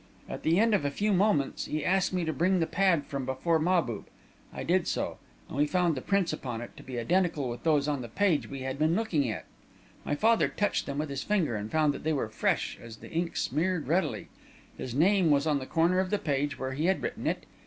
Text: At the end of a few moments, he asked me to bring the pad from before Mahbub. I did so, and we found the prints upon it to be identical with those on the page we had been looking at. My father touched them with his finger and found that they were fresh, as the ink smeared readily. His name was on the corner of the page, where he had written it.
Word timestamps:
At 0.27 0.41
the 0.41 0.59
end 0.59 0.73
of 0.73 0.83
a 0.83 0.89
few 0.89 1.13
moments, 1.13 1.65
he 1.65 1.85
asked 1.85 2.11
me 2.11 2.25
to 2.25 2.33
bring 2.33 2.59
the 2.59 2.65
pad 2.65 3.05
from 3.05 3.23
before 3.23 3.59
Mahbub. 3.59 4.05
I 4.51 4.63
did 4.63 4.87
so, 4.87 5.19
and 5.47 5.55
we 5.55 5.67
found 5.67 5.93
the 5.93 6.01
prints 6.01 6.33
upon 6.33 6.59
it 6.59 6.75
to 6.77 6.81
be 6.81 6.97
identical 6.97 7.47
with 7.47 7.61
those 7.63 7.87
on 7.87 8.01
the 8.01 8.07
page 8.09 8.49
we 8.49 8.61
had 8.61 8.79
been 8.79 8.95
looking 8.95 9.29
at. 9.29 9.45
My 10.03 10.15
father 10.15 10.47
touched 10.47 10.87
them 10.87 10.97
with 10.97 11.11
his 11.11 11.21
finger 11.21 11.55
and 11.55 11.69
found 11.71 11.93
that 11.93 12.03
they 12.03 12.13
were 12.13 12.29
fresh, 12.29 12.79
as 12.81 12.97
the 12.97 13.11
ink 13.11 13.37
smeared 13.37 13.85
readily. 13.87 14.29
His 14.75 14.95
name 14.95 15.29
was 15.29 15.45
on 15.45 15.59
the 15.59 15.67
corner 15.67 15.99
of 15.99 16.09
the 16.09 16.17
page, 16.17 16.57
where 16.57 16.71
he 16.73 16.85
had 16.85 17.03
written 17.03 17.27
it. 17.27 17.45